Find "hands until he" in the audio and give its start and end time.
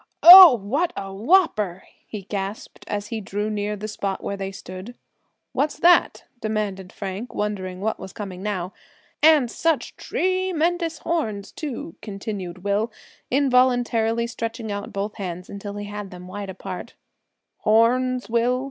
15.17-15.85